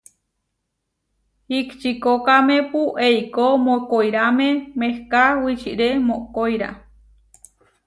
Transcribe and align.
Ihčikókamepu 1.57 2.81
eikó 3.07 3.45
mokóirame 3.65 4.49
mehká 4.79 5.23
wičiré 5.41 5.89
mokoirá. 6.07 6.69